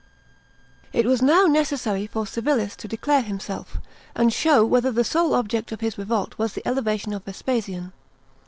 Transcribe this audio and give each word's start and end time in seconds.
It 0.93 1.05
was 1.05 1.21
now 1.21 1.43
necessary 1.45 2.07
for 2.07 2.25
Chilis 2.25 2.75
to 2.77 2.87
declare 2.87 3.21
himsdf, 3.21 3.67
and 4.15 4.33
show 4.33 4.65
whether 4.65 4.91
the 4.91 5.03
sole 5.03 5.35
object 5.35 5.71
of 5.71 5.81
his 5.81 5.95
revolt 5.95 6.39
was 6.39 6.53
the 6.53 6.67
elevation 6.67 7.13
of 7.13 7.23
Vespasian. 7.23 7.93